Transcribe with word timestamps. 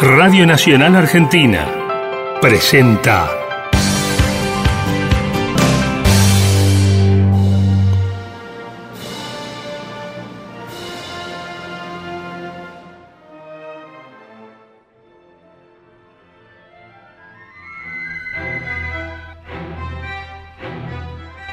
Radio 0.00 0.46
Nacional 0.46 0.94
Argentina 0.94 1.66
presenta 2.40 3.28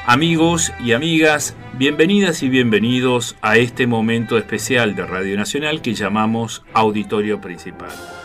Amigos 0.06 0.72
y 0.78 0.92
amigas, 0.92 1.56
bienvenidas 1.72 2.44
y 2.44 2.48
bienvenidos 2.48 3.34
a 3.42 3.56
este 3.56 3.88
momento 3.88 4.38
especial 4.38 4.94
de 4.94 5.04
Radio 5.04 5.36
Nacional 5.36 5.82
que 5.82 5.94
llamamos 5.94 6.62
Auditorio 6.72 7.40
Principal. 7.40 8.15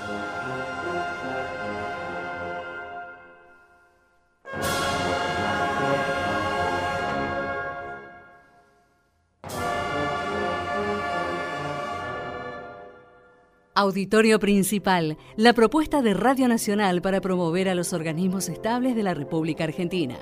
Auditorio 13.82 14.38
Principal, 14.38 15.18
la 15.38 15.54
propuesta 15.54 16.04
de 16.04 16.14
Radio 16.14 16.48
Nacional 16.48 17.02
para 17.02 17.20
promover 17.20 17.68
a 17.68 17.74
los 17.74 17.94
organismos 17.94 18.48
estables 18.48 18.96
de 18.96 19.02
la 19.02 19.16
República 19.16 19.64
Argentina. 19.64 20.20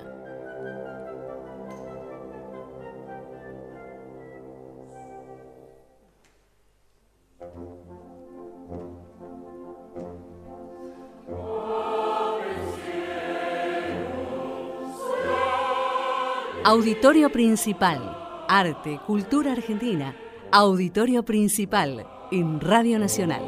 Auditorio 16.64 17.30
Principal, 17.30 18.46
Arte, 18.48 19.02
Cultura 19.06 19.52
Argentina. 19.52 20.16
Auditorio 20.50 21.24
Principal 21.26 22.19
en 22.32 22.60
Radio 22.60 23.00
Nacional. 23.00 23.42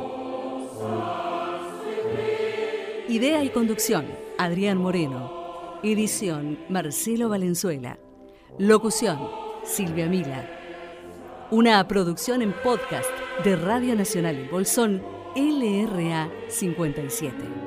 Idea 3.08 3.44
y 3.44 3.50
conducción, 3.50 4.06
Adrián 4.38 4.78
Moreno. 4.78 5.80
Edición, 5.84 6.60
Marcelo 6.70 7.30
Valenzuela. 7.30 8.00
Locución, 8.58 9.20
Silvia 9.64 10.08
Mila. 10.08 10.50
Una 11.52 11.88
producción 11.88 12.42
en 12.42 12.54
podcast 12.54 13.10
de 13.44 13.56
Radio 13.56 13.96
Nacional 13.96 14.36
en 14.38 14.50
Bolsón, 14.50 15.04
LRA 15.36 16.30
57. 16.48 17.61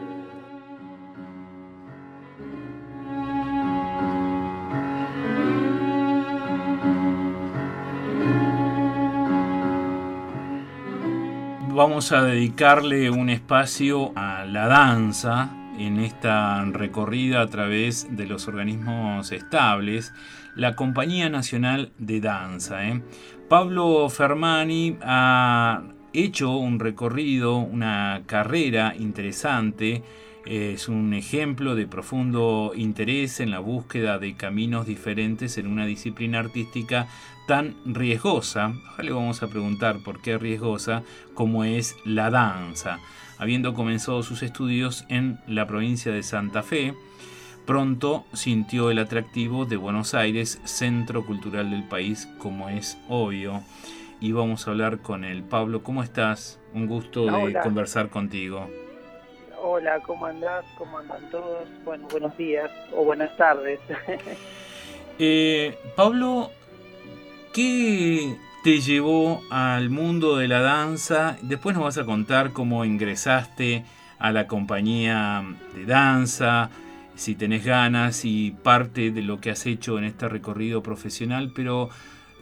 Vamos 11.86 12.12
a 12.12 12.22
dedicarle 12.22 13.10
un 13.10 13.28
espacio 13.28 14.12
a 14.16 14.46
la 14.46 14.68
danza 14.68 15.50
en 15.78 16.00
esta 16.00 16.64
recorrida 16.64 17.42
a 17.42 17.46
través 17.48 18.16
de 18.16 18.24
los 18.24 18.48
organismos 18.48 19.32
estables, 19.32 20.14
la 20.56 20.76
Compañía 20.76 21.28
Nacional 21.28 21.92
de 21.98 22.22
Danza. 22.22 22.88
¿eh? 22.88 23.02
Pablo 23.50 24.08
Fermani 24.08 24.96
ha 25.02 25.82
hecho 26.14 26.56
un 26.56 26.80
recorrido, 26.80 27.58
una 27.58 28.22
carrera 28.24 28.94
interesante, 28.98 30.02
es 30.46 30.88
un 30.88 31.12
ejemplo 31.12 31.74
de 31.74 31.86
profundo 31.86 32.72
interés 32.74 33.40
en 33.40 33.50
la 33.50 33.58
búsqueda 33.58 34.18
de 34.18 34.36
caminos 34.36 34.86
diferentes 34.86 35.58
en 35.58 35.66
una 35.66 35.84
disciplina 35.84 36.38
artística 36.38 37.08
tan 37.46 37.76
riesgosa, 37.84 38.74
ahora 38.90 39.04
le 39.04 39.12
vamos 39.12 39.42
a 39.42 39.48
preguntar 39.48 39.98
por 40.04 40.20
qué 40.20 40.38
riesgosa, 40.38 41.02
como 41.34 41.64
es 41.64 41.96
la 42.04 42.30
danza. 42.30 42.98
Habiendo 43.38 43.74
comenzado 43.74 44.22
sus 44.22 44.42
estudios 44.42 45.04
en 45.08 45.40
la 45.46 45.66
provincia 45.66 46.12
de 46.12 46.22
Santa 46.22 46.62
Fe, 46.62 46.94
pronto 47.66 48.24
sintió 48.32 48.90
el 48.90 48.98
atractivo 48.98 49.64
de 49.64 49.76
Buenos 49.76 50.14
Aires, 50.14 50.60
centro 50.64 51.26
cultural 51.26 51.70
del 51.70 51.84
país, 51.84 52.28
como 52.38 52.68
es 52.68 52.98
obvio. 53.08 53.62
Y 54.20 54.32
vamos 54.32 54.66
a 54.66 54.70
hablar 54.70 54.98
con 55.00 55.24
él. 55.24 55.42
Pablo, 55.42 55.82
¿cómo 55.82 56.02
estás? 56.02 56.60
Un 56.72 56.86
gusto 56.86 57.26
de 57.26 57.58
conversar 57.62 58.08
contigo. 58.08 58.70
Hola, 59.60 60.00
¿cómo 60.00 60.26
andás? 60.26 60.64
¿Cómo 60.78 60.98
andan 60.98 61.28
todos? 61.30 61.66
Bueno, 61.84 62.06
buenos 62.10 62.36
días 62.36 62.70
o 62.94 63.04
buenas 63.04 63.36
tardes. 63.36 63.80
eh, 65.18 65.76
Pablo, 65.96 66.50
¿Qué 67.54 68.34
te 68.64 68.80
llevó 68.80 69.40
al 69.48 69.88
mundo 69.88 70.38
de 70.38 70.48
la 70.48 70.60
danza? 70.60 71.36
Después 71.40 71.76
nos 71.76 71.84
vas 71.84 71.98
a 71.98 72.04
contar 72.04 72.52
cómo 72.52 72.84
ingresaste 72.84 73.84
a 74.18 74.32
la 74.32 74.48
compañía 74.48 75.44
de 75.72 75.86
danza, 75.86 76.70
si 77.14 77.36
tenés 77.36 77.64
ganas 77.64 78.24
y 78.24 78.50
parte 78.50 79.12
de 79.12 79.22
lo 79.22 79.40
que 79.40 79.52
has 79.52 79.66
hecho 79.66 79.98
en 79.98 80.04
este 80.04 80.28
recorrido 80.28 80.82
profesional, 80.82 81.52
pero 81.54 81.90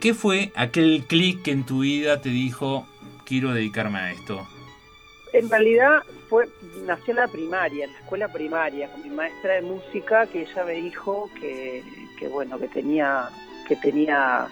¿qué 0.01 0.15
fue 0.15 0.51
aquel 0.56 1.05
clic 1.06 1.43
que 1.43 1.51
en 1.51 1.67
tu 1.67 1.81
vida 1.81 2.22
te 2.22 2.31
dijo 2.31 2.87
quiero 3.27 3.53
dedicarme 3.53 3.99
a 3.99 4.12
esto? 4.12 4.49
En 5.34 5.51
realidad 5.51 6.05
fue 6.31 6.49
nació 6.87 7.11
en 7.11 7.17
la 7.17 7.28
primaria, 7.28 7.84
en 7.84 7.93
la 7.93 7.99
escuela 7.99 8.28
primaria, 8.28 8.91
con 8.91 9.03
mi 9.03 9.11
maestra 9.11 9.56
de 9.56 9.61
música 9.61 10.27
que 10.27 10.45
ella 10.45 10.65
me 10.65 10.72
dijo 10.72 11.28
que, 11.39 11.84
que 12.19 12.28
bueno, 12.28 12.59
que 12.59 12.69
tenía 12.69 13.28
que 13.69 13.77
tenía 13.77 14.49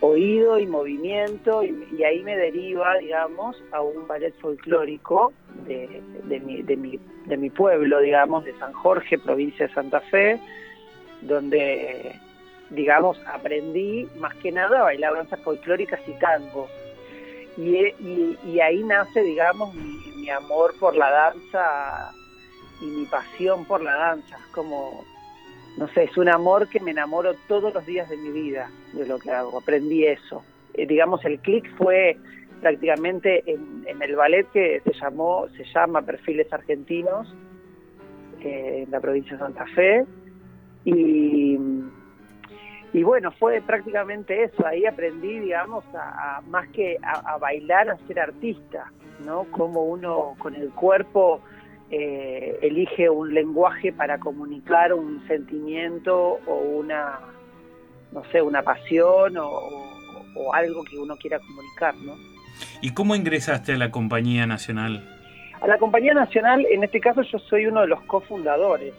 oído 0.00 0.58
y 0.58 0.66
movimiento 0.66 1.62
y, 1.62 2.02
ahí 2.02 2.22
me 2.22 2.36
deriva, 2.36 2.96
digamos, 2.98 3.62
a 3.72 3.80
un 3.80 4.06
ballet 4.06 4.34
folclórico 4.40 5.32
de, 5.66 6.02
mi, 6.40 6.62
de, 6.62 6.76
mi, 6.76 6.98
de 7.26 7.36
mi 7.36 7.50
pueblo, 7.50 8.00
digamos, 8.00 8.44
de 8.44 8.58
San 8.58 8.72
Jorge, 8.72 9.18
provincia 9.18 9.66
de 9.66 9.74
Santa 9.74 10.00
Fe, 10.00 10.40
donde, 11.20 12.18
digamos, 12.70 13.20
aprendí 13.26 14.08
más 14.18 14.34
que 14.36 14.50
nada 14.50 14.80
a 14.80 14.84
bailar 14.84 15.14
danzas 15.14 15.40
folclóricas 15.40 16.00
y 16.06 16.12
tango. 16.18 16.68
Y, 17.56 17.76
y, 17.76 18.38
y 18.46 18.60
ahí 18.60 18.82
nace, 18.82 19.22
digamos, 19.22 19.74
mi, 19.74 20.12
mi 20.16 20.30
amor 20.30 20.74
por 20.78 20.96
la 20.96 21.10
danza 21.10 22.12
y 22.80 22.86
mi 22.86 23.04
pasión 23.06 23.66
por 23.66 23.82
la 23.82 23.94
danza, 23.94 24.38
como 24.54 25.04
no 25.80 25.88
sé, 25.88 26.04
es 26.04 26.16
un 26.18 26.28
amor 26.28 26.68
que 26.68 26.78
me 26.78 26.90
enamoro 26.90 27.32
todos 27.48 27.72
los 27.72 27.86
días 27.86 28.06
de 28.10 28.18
mi 28.18 28.30
vida 28.30 28.70
de 28.92 29.06
lo 29.06 29.18
que 29.18 29.30
hago. 29.30 29.58
Aprendí 29.58 30.04
eso. 30.04 30.44
Eh, 30.74 30.86
digamos, 30.86 31.24
el 31.24 31.38
clic 31.38 31.74
fue 31.78 32.18
prácticamente 32.60 33.42
en, 33.50 33.86
el 34.02 34.14
ballet 34.14 34.46
que 34.52 34.82
se 34.84 34.92
llamó, 34.92 35.48
se 35.56 35.64
llama 35.64 36.02
Perfiles 36.02 36.52
Argentinos, 36.52 37.34
eh, 38.42 38.82
en 38.84 38.90
la 38.90 39.00
provincia 39.00 39.32
de 39.32 39.38
Santa 39.38 39.64
Fe. 39.74 40.04
Y, 40.84 41.58
y 42.92 43.02
bueno, 43.02 43.32
fue 43.32 43.62
prácticamente 43.62 44.44
eso. 44.44 44.66
Ahí 44.66 44.84
aprendí, 44.84 45.38
digamos, 45.38 45.82
a, 45.94 46.42
más 46.46 46.68
que 46.68 46.98
a, 47.02 47.32
a, 47.32 47.38
bailar, 47.38 47.88
a 47.88 47.96
ser 48.06 48.20
artista, 48.20 48.92
¿no? 49.24 49.44
Como 49.44 49.84
uno 49.84 50.34
con 50.38 50.54
el 50.54 50.68
cuerpo 50.72 51.40
eh, 51.90 52.56
elige 52.62 53.10
un 53.10 53.34
lenguaje 53.34 53.92
para 53.92 54.18
comunicar 54.20 54.94
un 54.94 55.26
sentimiento 55.26 56.38
o 56.46 56.54
una, 56.54 57.18
no 58.12 58.22
sé, 58.30 58.40
una 58.40 58.62
pasión 58.62 59.36
o, 59.36 59.88
algo 60.54 60.84
que 60.84 60.96
uno 60.96 61.16
quiera 61.16 61.38
comunicar, 61.40 61.94
¿no? 61.96 62.14
¿Y 62.80 62.94
cómo 62.94 63.14
ingresaste 63.14 63.72
a 63.72 63.76
la 63.76 63.90
Compañía 63.90 64.46
Nacional? 64.46 65.04
A 65.60 65.66
la 65.66 65.78
Compañía 65.78 66.14
Nacional, 66.14 66.64
en 66.70 66.84
este 66.84 67.00
caso 67.00 67.22
yo 67.22 67.38
soy 67.40 67.66
uno 67.66 67.80
de 67.82 67.88
los 67.88 68.00
cofundadores, 68.02 68.94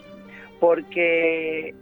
porque 0.59 1.73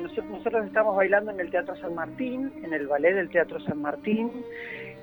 nosotros 0.00 0.66
estamos 0.66 0.94
bailando 0.94 1.30
en 1.32 1.40
el 1.40 1.50
Teatro 1.50 1.74
San 1.76 1.94
Martín, 1.94 2.52
en 2.62 2.72
el 2.72 2.86
ballet 2.86 3.14
del 3.14 3.30
Teatro 3.30 3.58
San 3.60 3.80
Martín, 3.80 4.30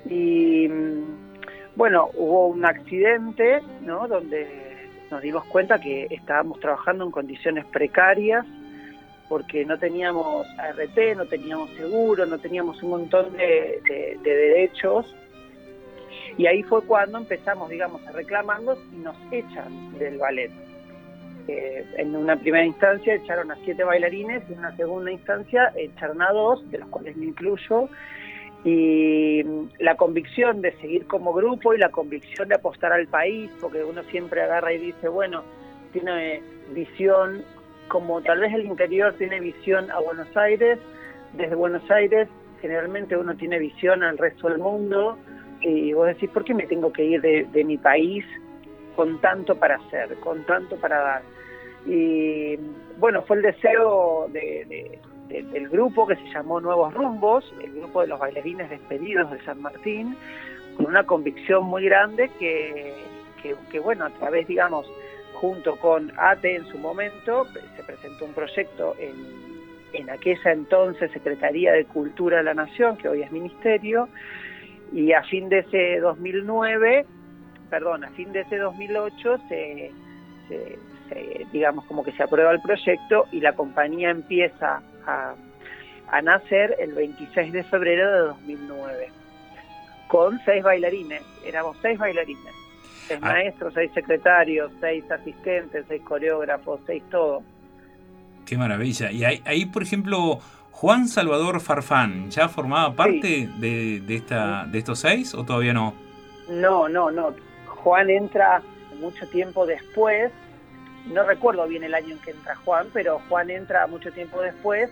y 0.08 0.68
mm, 0.68 1.76
bueno, 1.76 2.10
hubo 2.14 2.46
un 2.46 2.64
accidente, 2.64 3.60
¿no? 3.82 4.08
Donde 4.08 4.67
nos 5.10 5.22
dimos 5.22 5.44
cuenta 5.46 5.80
que 5.80 6.06
estábamos 6.10 6.60
trabajando 6.60 7.04
en 7.04 7.10
condiciones 7.10 7.64
precarias 7.66 8.44
porque 9.28 9.64
no 9.64 9.78
teníamos 9.78 10.46
ART, 10.58 10.98
no 11.16 11.26
teníamos 11.26 11.70
seguro, 11.70 12.24
no 12.26 12.38
teníamos 12.38 12.82
un 12.82 12.90
montón 12.90 13.36
de, 13.36 14.18
derechos. 14.22 15.14
Y 16.36 16.46
ahí 16.46 16.62
fue 16.62 16.82
cuando 16.82 17.18
empezamos, 17.18 17.68
digamos, 17.68 18.06
a 18.06 18.12
reclamarnos 18.12 18.78
y 18.92 18.96
nos 18.96 19.16
echan 19.30 19.98
del 19.98 20.18
ballet. 20.18 20.50
Eh, 21.46 21.84
en 21.96 22.14
una 22.14 22.36
primera 22.36 22.64
instancia 22.64 23.14
echaron 23.14 23.50
a 23.50 23.56
siete 23.64 23.82
bailarines 23.82 24.42
y 24.48 24.52
en 24.52 24.58
una 24.60 24.76
segunda 24.76 25.10
instancia 25.10 25.72
echaron 25.76 26.22
a 26.22 26.30
dos, 26.30 26.68
de 26.70 26.78
los 26.78 26.88
cuales 26.88 27.16
me 27.16 27.26
incluyo, 27.26 27.88
Y 28.64 29.42
la 29.78 29.96
convicción 29.96 30.60
de 30.62 30.72
seguir 30.78 31.06
como 31.06 31.32
grupo 31.32 31.74
y 31.74 31.78
la 31.78 31.90
convicción 31.90 32.48
de 32.48 32.56
apostar 32.56 32.92
al 32.92 33.06
país, 33.06 33.50
porque 33.60 33.84
uno 33.84 34.02
siempre 34.04 34.42
agarra 34.42 34.72
y 34.72 34.78
dice, 34.78 35.08
bueno, 35.08 35.44
tiene 35.92 36.42
visión, 36.74 37.44
como 37.86 38.20
tal 38.20 38.40
vez 38.40 38.52
el 38.52 38.66
interior 38.66 39.14
tiene 39.16 39.40
visión 39.40 39.90
a 39.90 40.00
Buenos 40.00 40.36
Aires, 40.36 40.78
desde 41.34 41.54
Buenos 41.54 41.88
Aires 41.90 42.28
generalmente 42.60 43.16
uno 43.16 43.36
tiene 43.36 43.58
visión 43.58 44.02
al 44.02 44.18
resto 44.18 44.48
del 44.48 44.58
mundo 44.58 45.16
y 45.60 45.92
vos 45.92 46.06
decís, 46.06 46.30
¿por 46.30 46.44
qué 46.44 46.54
me 46.54 46.66
tengo 46.66 46.92
que 46.92 47.04
ir 47.04 47.20
de, 47.20 47.64
mi 47.64 47.78
país 47.78 48.24
con 48.96 49.20
tanto 49.20 49.56
para 49.56 49.76
hacer, 49.76 50.14
con 50.20 50.44
tanto 50.44 50.76
para 50.76 51.00
dar? 51.00 51.22
Y 51.86 52.56
bueno, 52.98 53.22
fue 53.22 53.36
el 53.36 53.42
deseo 53.42 54.28
del 55.28 55.68
grupo 55.68 56.06
que 56.06 56.16
se 56.16 56.28
llamó 56.30 56.60
Nuevos 56.60 56.94
Rumbos, 56.94 57.44
el 57.62 57.72
grupo 57.72 58.00
de 58.00 58.08
los 58.08 58.18
bailarines 58.18 58.70
despedidos 58.70 59.30
de 59.30 59.42
San 59.44 59.60
Martín, 59.60 60.16
con 60.76 60.86
una 60.86 61.04
convicción 61.04 61.64
muy 61.64 61.84
grande 61.84 62.30
que, 62.38 62.94
que 63.70 63.78
bueno, 63.78 64.06
a 64.06 64.10
través, 64.10 64.46
digamos, 64.46 64.90
junto 65.34 65.76
con 65.76 66.12
ATE 66.16 66.56
en 66.56 66.66
su 66.66 66.78
momento, 66.78 67.46
se 67.76 67.82
presentó 67.84 68.24
un 68.24 68.32
proyecto 68.32 68.94
en 68.98 69.48
en 69.92 70.10
aquella 70.10 70.52
entonces 70.52 71.10
Secretaría 71.12 71.72
de 71.72 71.84
Cultura 71.84 72.38
de 72.38 72.44
la 72.44 72.54
Nación, 72.54 72.96
que 72.96 73.08
hoy 73.08 73.22
es 73.22 73.32
Ministerio, 73.32 74.08
y 74.92 75.12
a 75.12 75.22
fin 75.24 75.48
de 75.48 75.60
ese 75.60 76.00
2009, 76.00 77.06
perdón, 77.70 78.04
a 78.04 78.10
fin 78.10 78.32
de 78.32 78.40
ese 78.40 78.58
2008 78.58 79.38
se, 79.48 79.90
digamos 81.52 81.84
como 81.86 82.02
que 82.04 82.12
se 82.12 82.22
aprueba 82.22 82.52
el 82.52 82.60
proyecto 82.60 83.26
y 83.32 83.40
la 83.40 83.54
compañía 83.54 84.10
empieza 84.10 84.82
a, 85.08 86.22
nacer 86.22 86.76
el 86.78 86.92
26 86.92 87.52
de 87.52 87.64
febrero 87.64 88.12
de 88.12 88.18
2009 88.28 89.10
con 90.06 90.40
seis 90.44 90.62
bailarines, 90.62 91.22
éramos 91.44 91.76
seis 91.82 91.98
bailarines, 91.98 92.54
seis 93.06 93.20
ah. 93.22 93.32
maestros, 93.32 93.74
seis 93.74 93.90
secretarios, 93.92 94.72
seis 94.80 95.04
asistentes, 95.10 95.84
seis 95.86 96.02
coreógrafos, 96.02 96.80
seis 96.86 97.02
todo. 97.10 97.42
Qué 98.46 98.56
maravilla. 98.56 99.12
Y 99.12 99.24
ahí, 99.24 99.66
por 99.66 99.82
ejemplo, 99.82 100.40
Juan 100.78 101.08
Salvador 101.08 101.60
Farfán, 101.60 102.30
¿ya 102.30 102.48
formaba 102.48 102.94
parte 102.94 103.48
de, 103.58 104.00
esta, 104.08 104.64
de 104.64 104.78
estos 104.78 105.00
seis 105.00 105.34
o 105.34 105.44
todavía 105.44 105.74
no? 105.74 105.92
No, 106.48 106.88
no, 106.88 107.10
no. 107.10 107.34
Juan 107.66 108.08
entra 108.08 108.62
mucho 109.00 109.26
tiempo 109.28 109.66
después. 109.66 110.30
No 111.06 111.22
recuerdo 111.24 111.66
bien 111.66 111.84
el 111.84 111.94
año 111.94 112.14
en 112.14 112.18
que 112.20 112.32
entra 112.32 112.54
Juan, 112.56 112.88
pero 112.92 113.20
Juan 113.28 113.50
entra 113.50 113.86
mucho 113.86 114.12
tiempo 114.12 114.40
después, 114.40 114.90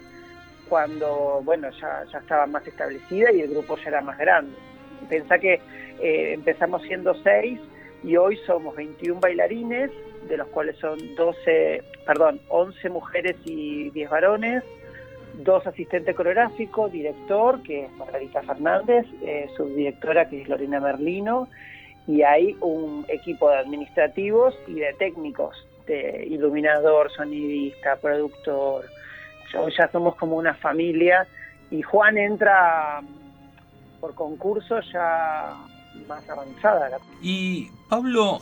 cuando, 0.69 1.41
bueno, 1.45 1.69
ya, 1.71 2.05
ya 2.11 2.19
estaba 2.19 2.47
más 2.47 2.67
establecida 2.67 3.33
y 3.33 3.41
el 3.41 3.51
grupo 3.51 3.77
ya 3.77 3.89
era 3.89 4.01
más 4.01 4.19
grande. 4.19 4.57
Pensá 5.09 5.39
que 5.39 5.61
eh, 6.01 6.33
empezamos 6.35 6.83
siendo 6.83 7.15
seis 7.23 7.61
y 8.03 8.17
hoy 8.17 8.37
somos 8.47 8.75
21 8.77 9.21
bailarines, 9.21 9.91
de 10.29 10.37
los 10.37 10.49
cuales 10.49 10.77
son 10.79 10.99
12, 11.15 11.83
perdón, 12.05 12.41
11 12.49 12.89
mujeres 12.91 13.37
y 13.45 13.91
10 13.91 14.11
varones, 14.11 14.65
dos 15.35 15.67
asistentes 15.67 16.15
coreográficos, 16.15 16.91
director, 16.93 17.63
que 17.63 17.85
es 17.85 17.93
Margarita 17.93 18.43
Fernández, 18.43 19.07
eh, 19.23 19.49
subdirectora, 19.57 20.29
que 20.29 20.43
es 20.43 20.49
Lorena 20.49 20.81
Merlino, 20.81 21.49
y 22.07 22.23
hay 22.23 22.57
un 22.61 23.05
equipo 23.09 23.51
de 23.51 23.57
administrativos 23.57 24.57
y 24.67 24.75
de 24.75 24.93
técnicos, 24.95 25.66
de 25.87 26.27
iluminador, 26.29 27.11
sonidista, 27.13 27.97
productor. 27.97 28.87
ya 29.77 29.91
somos 29.91 30.17
como 30.17 30.37
una 30.37 30.55
familia 30.55 31.27
y 31.71 31.83
Juan 31.83 32.19
entra 32.19 33.01
por 34.01 34.15
concurso 34.15 34.81
ya 34.93 35.55
más 36.07 36.29
avanzada. 36.29 36.99
Y 37.23 37.69
Pablo, 37.89 38.41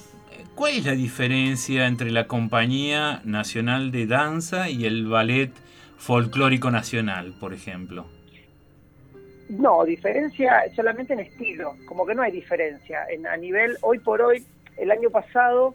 ¿Cuál 0.55 0.75
es 0.75 0.87
la 0.87 0.93
diferencia 0.93 1.87
entre 1.87 2.13
la 2.13 2.29
Compañía 2.29 3.21
Nacional 3.25 3.91
de 3.91 4.07
Danza 4.07 4.71
y 4.71 4.87
el 4.87 5.09
Ballet 5.09 5.51
Folclórico 5.99 6.71
Nacional, 6.71 7.35
por 7.41 7.53
ejemplo? 7.53 8.07
No, 9.49 9.85
diferencia 9.85 10.63
solamente 10.77 11.13
en 11.13 11.21
estilo, 11.21 11.75
como 11.87 12.07
que 12.07 12.15
no 12.15 12.23
hay 12.23 12.31
diferencia. 12.31 13.05
En, 13.11 13.27
a 13.27 13.37
nivel, 13.37 13.77
hoy 13.81 13.99
por 13.99 14.23
hoy, 14.23 14.45
el 14.77 14.93
año 14.93 15.11
pasado 15.11 15.75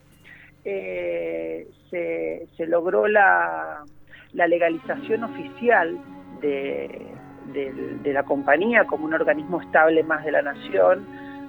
eh, 0.66 1.68
se, 1.90 2.68
logró 2.68 3.08
la, 3.08 3.84
legalización 4.34 5.24
oficial 5.24 5.98
de, 6.42 7.08
de, 7.54 8.14
la 8.14 8.24
compañía 8.24 8.86
como 8.86 9.06
un 9.06 9.14
organismo 9.14 9.62
estable 9.62 10.04
más 10.04 10.24
de 10.24 10.32
la 10.32 10.42
nación 10.42 11.06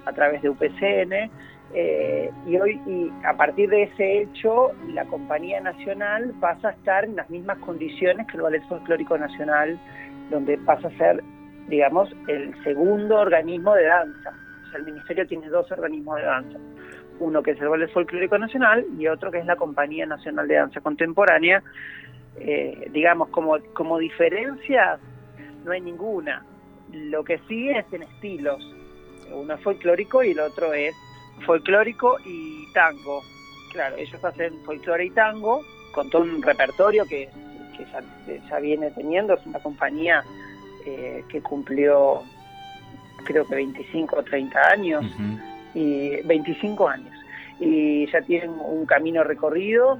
a 0.06 0.12
través 0.12 0.42
de 0.42 0.48
UPCN 0.48 1.30
eh, 1.72 2.30
y 2.46 2.56
hoy, 2.56 2.80
y 2.86 3.12
a 3.24 3.36
partir 3.36 3.70
de 3.70 3.84
ese 3.84 4.22
hecho, 4.22 4.72
la 4.88 5.04
Compañía 5.04 5.60
Nacional 5.60 6.34
pasa 6.40 6.68
a 6.68 6.72
estar 6.72 7.04
en 7.04 7.14
las 7.14 7.30
mismas 7.30 7.58
condiciones 7.58 8.26
que 8.26 8.36
el 8.36 8.42
Ballet 8.42 8.66
Folclórico 8.68 9.16
Nacional, 9.16 9.78
donde 10.30 10.58
pasa 10.58 10.88
a 10.88 10.98
ser, 10.98 11.22
digamos, 11.68 12.10
el 12.26 12.52
segundo 12.64 13.18
organismo 13.18 13.74
de 13.74 13.84
danza. 13.84 14.30
O 14.30 14.70
sea, 14.70 14.80
el 14.80 14.86
Ministerio 14.86 15.26
tiene 15.28 15.48
dos 15.48 15.70
organismos 15.70 16.16
de 16.16 16.22
danza. 16.22 16.58
Uno 17.20 17.42
que 17.42 17.52
es 17.52 17.60
el 17.60 17.88
Folclórico 17.90 18.38
Nacional 18.38 18.84
y 18.98 19.06
otro 19.06 19.30
que 19.30 19.38
es 19.38 19.46
la 19.46 19.56
Compañía 19.56 20.06
Nacional 20.06 20.48
de 20.48 20.54
Danza 20.54 20.80
Contemporánea. 20.80 21.62
Eh, 22.36 22.88
digamos, 22.92 23.28
como, 23.28 23.58
como 23.72 23.98
diferencia, 23.98 24.98
no 25.64 25.72
hay 25.72 25.80
ninguna. 25.80 26.44
Lo 26.92 27.22
que 27.22 27.38
sí 27.46 27.68
es 27.68 27.84
en 27.92 28.02
estilos. 28.02 28.58
Uno 29.32 29.54
es 29.54 29.60
folclórico 29.60 30.22
y 30.24 30.30
el 30.30 30.40
otro 30.40 30.72
es 30.72 30.94
folclórico 31.46 32.16
y 32.24 32.72
tango. 32.72 33.22
Claro, 33.72 33.96
ellos 33.96 34.24
hacen 34.24 34.54
folclore 34.64 35.04
y 35.04 35.10
tango 35.10 35.62
con 35.92 36.10
todo 36.10 36.22
un 36.22 36.42
repertorio 36.42 37.04
que, 37.06 37.28
ya, 38.48 38.58
viene 38.58 38.90
teniendo. 38.90 39.34
Es 39.34 39.46
una 39.46 39.60
compañía 39.60 40.24
eh, 40.86 41.24
que 41.28 41.40
cumplió 41.40 42.22
creo 43.24 43.46
que 43.46 43.54
25 43.54 44.16
o 44.16 44.22
30 44.22 44.60
años, 44.70 45.04
y 45.74 46.22
25 46.22 46.88
años. 46.88 47.14
Y 47.58 48.10
ya 48.10 48.22
tienen 48.22 48.50
un 48.50 48.86
camino 48.86 49.22
recorrido 49.22 49.98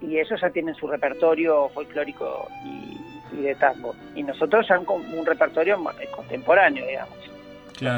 y 0.00 0.18
ellos 0.18 0.40
ya 0.40 0.50
tienen 0.50 0.74
su 0.74 0.86
repertorio 0.86 1.68
folclórico 1.70 2.48
y, 2.64 3.42
de 3.42 3.54
tango. 3.56 3.94
Y 4.14 4.22
nosotros 4.22 4.66
ya 4.68 4.78
un, 4.78 5.26
repertorio 5.26 5.82
contemporáneo, 6.14 6.86
digamos. 6.86 7.18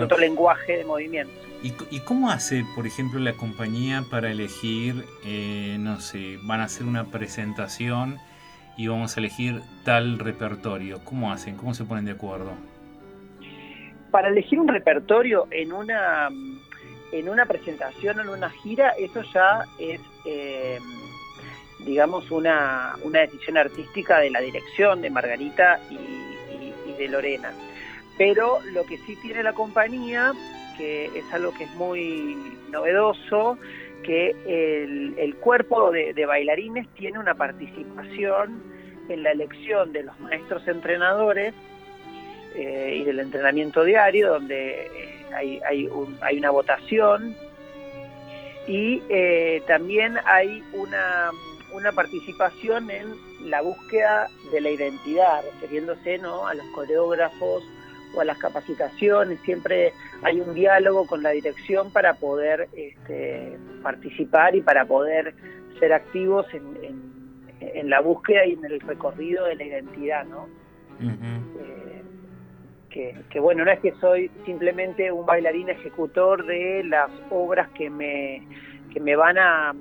Otro 0.02 0.18
lenguaje 0.18 0.78
de 0.78 0.84
movimiento. 0.84 1.32
¿Y, 1.62 2.00
cómo 2.00 2.30
hace, 2.30 2.64
por 2.74 2.86
ejemplo, 2.86 3.18
la 3.18 3.32
compañía 3.32 4.04
para 4.10 4.30
elegir, 4.30 5.04
eh, 5.24 5.76
no 5.80 6.00
sé, 6.00 6.38
van 6.42 6.60
a 6.60 6.64
hacer 6.64 6.86
una 6.86 7.06
presentación 7.06 8.18
y 8.76 8.88
vamos 8.88 9.16
a 9.16 9.20
elegir 9.20 9.62
tal 9.84 10.18
repertorio? 10.18 11.00
¿Cómo 11.04 11.32
hacen? 11.32 11.56
¿Cómo 11.56 11.74
se 11.74 11.84
ponen 11.84 12.04
de 12.04 12.12
acuerdo? 12.12 12.52
Para 14.16 14.28
elegir 14.28 14.58
un 14.58 14.66
repertorio 14.68 15.46
en 15.50 15.74
una 15.74 16.30
en 17.12 17.28
una 17.28 17.44
presentación 17.44 18.18
o 18.18 18.22
en 18.22 18.30
una 18.30 18.48
gira, 18.48 18.94
eso 18.98 19.20
ya 19.34 19.66
es, 19.78 20.00
eh, 20.24 20.78
digamos, 21.80 22.30
una, 22.30 22.94
una 23.02 23.20
decisión 23.20 23.58
artística 23.58 24.18
de 24.20 24.30
la 24.30 24.40
dirección 24.40 25.02
de 25.02 25.10
Margarita 25.10 25.80
y 25.90 26.92
de 26.94 27.08
Lorena. 27.08 27.52
Pero 28.16 28.60
lo 28.72 28.86
que 28.86 28.96
sí 28.96 29.16
tiene 29.20 29.42
la 29.42 29.52
compañía 29.52 30.32
que 30.78 31.10
es 31.14 31.34
algo 31.34 31.52
que 31.52 31.64
es 31.64 31.74
muy 31.74 32.38
novedoso, 32.70 33.58
que 34.02 34.34
el, 35.18 35.34
cuerpo 35.36 35.90
de, 35.90 36.24
bailarines 36.24 36.88
tiene 36.94 37.18
una 37.18 37.34
participación 37.34 38.62
en 39.10 39.22
la 39.22 39.32
elección 39.32 39.92
de 39.92 40.04
los 40.04 40.18
maestros 40.20 40.66
entrenadores 40.68 41.52
eh, 42.56 42.98
y 43.00 43.04
del 43.04 43.20
entrenamiento 43.20 43.84
diario, 43.84 44.30
donde 44.30 44.86
eh, 44.86 45.26
hay, 45.34 45.60
hay, 45.62 46.38
una 46.38 46.50
votación 46.50 47.36
y 48.66 49.02
eh, 49.10 49.62
también 49.66 50.16
hay 50.24 50.62
una, 50.72 51.30
una 51.74 51.92
participación 51.92 52.90
en 52.90 53.14
la 53.50 53.60
búsqueda 53.60 54.28
de 54.52 54.60
la 54.62 54.70
identidad, 54.70 55.42
refiriéndose 55.60 56.16
¿no? 56.18 56.46
a 56.46 56.54
los 56.54 56.66
coreógrafos 56.74 57.62
o 58.14 58.20
a 58.20 58.24
las 58.24 58.38
capacitaciones, 58.38 59.38
siempre 59.42 59.92
hay 60.22 60.40
un 60.40 60.54
diálogo 60.54 61.06
con 61.06 61.22
la 61.22 61.30
dirección 61.30 61.92
para 61.92 62.14
poder 62.14 62.68
este, 62.74 63.58
participar 63.82 64.54
y 64.56 64.62
para 64.62 64.86
poder 64.86 65.34
ser 65.78 65.92
activos 65.92 66.46
en, 66.54 67.04
la 67.90 68.00
búsqueda 68.00 68.46
y 68.46 68.52
en 68.52 68.64
el 68.64 68.80
recorrido 68.80 69.44
de 69.44 69.56
la 69.56 69.64
identidad, 69.64 70.24
¿no? 70.24 70.48
Eh, 71.00 71.85
que, 73.30 73.40
bueno, 73.40 73.64
no 73.64 73.70
es 73.70 73.80
que 73.80 73.92
soy 74.00 74.30
simplemente 74.44 75.12
un 75.12 75.26
bailarín 75.26 75.68
ejecutor 75.68 76.46
de 76.46 76.82
las 76.84 77.10
obras 77.30 77.68
que 77.70 77.90
me, 77.90 78.42
que 78.92 79.00
me 79.00 79.16
van 79.16 79.38
a, 79.38 79.74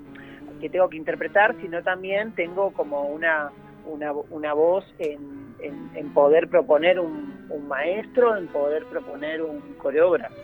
que 0.60 0.69
tengo 0.69 0.89
que 0.89 0.98
interpretar, 0.98 1.55
sino 1.62 1.81
también 1.81 2.34
tengo 2.34 2.72
como 2.74 3.03
una, 3.03 3.51
una, 3.86 4.12
una 4.12 4.53
voz 4.53 4.86
en 5.00 5.45
en, 5.60 6.13
poder 6.13 6.50
proponer 6.50 7.00
un, 7.00 7.45
un, 7.50 7.67
maestro, 7.67 8.36
en 8.38 8.48
poder 8.48 8.86
proponer 8.86 9.41
un 9.41 9.62
coreógrafo. 9.77 10.36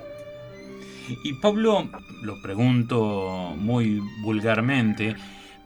Y 1.23 1.33
Pablo, 1.41 1.89
lo 2.23 2.41
pregunto 2.41 3.53
muy 3.57 4.01
vulgarmente, 4.23 5.15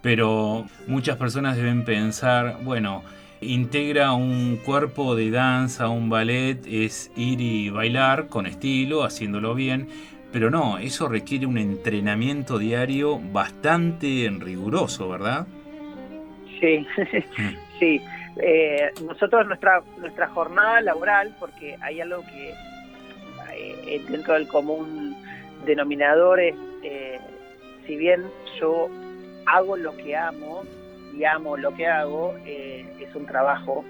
pero 0.01 0.65
muchas 0.87 1.17
personas 1.17 1.55
deben 1.57 1.85
pensar, 1.85 2.57
bueno, 2.63 3.03
integra 3.41 4.13
un 4.13 4.57
cuerpo 4.57 5.15
de 5.15 5.31
danza, 5.31 5.89
un 5.89 6.09
ballet, 6.09 6.59
es 6.67 7.11
ir 7.15 7.41
y 7.41 7.69
bailar 7.69 8.27
con 8.27 8.45
estilo, 8.45 9.03
haciéndolo 9.03 9.55
bien, 9.55 9.87
pero 10.31 10.49
no, 10.49 10.77
eso 10.77 11.07
requiere 11.07 11.45
un 11.45 11.57
entrenamiento 11.57 12.57
diario 12.57 13.19
bastante 13.19 14.29
riguroso, 14.39 15.09
¿verdad? 15.09 15.47
Sí, 16.59 16.85
sí. 17.79 18.01
Eh, 18.37 18.91
nosotros 19.05 19.47
nuestra 19.47 19.81
nuestra 19.97 20.27
jornada 20.27 20.81
laboral, 20.81 21.33
porque 21.39 21.77
hay 21.79 22.01
algo 22.01 22.21
que 22.23 22.53
eh, 23.55 24.01
dentro 24.09 24.33
del 24.33 24.47
común 24.47 25.15
denominador 25.65 26.39
es, 26.41 26.55
eh, 26.83 27.19
si 27.87 27.95
bien 27.95 28.23
yo 28.59 28.89
hago 29.45 29.77
lo 29.77 29.95
que 29.95 30.17
amo 30.17 30.63
amo 31.23 31.55
lo 31.55 31.73
que 31.73 31.87
hago, 31.87 32.35
es 32.45 33.15
un 33.15 33.25
trabajo. 33.25 33.85